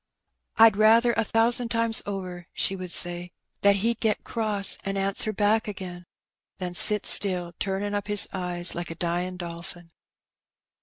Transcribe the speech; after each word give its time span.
"I'd 0.57 0.77
rather 0.77 1.13
a 1.13 1.23
thousan' 1.23 1.69
times 1.69 2.01
over," 2.07 2.47
she 2.53 2.75
would 2.75 2.89
say, 2.91 3.33
"that 3.61 3.75
he*d 3.75 3.99
get 4.01 4.23
cross, 4.23 4.75
an' 4.83 4.97
answer 4.97 5.31
back 5.31 5.67
again, 5.67 6.07
than 6.57 6.73
sit 6.73 7.05
still, 7.05 7.53
turnin' 7.59 7.93
up 7.93 8.07
his 8.07 8.27
eyes 8.33 8.73
like 8.73 8.89
a 8.89 8.95
dyin' 8.95 9.37
dolphin." 9.37 9.91